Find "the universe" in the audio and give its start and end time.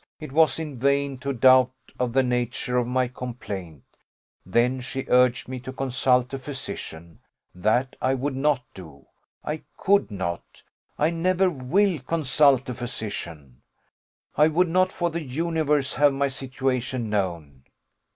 15.11-15.93